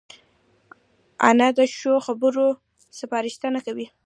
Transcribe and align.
انا 1.27 1.47
د 1.57 1.59
ښو 1.75 1.93
خبرو 2.05 2.47
سپارښتنه 2.99 3.59
کوي 3.65 3.87